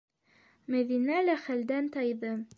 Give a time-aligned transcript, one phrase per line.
[0.75, 2.35] Мәҙинә лә хәлдән тайҙы.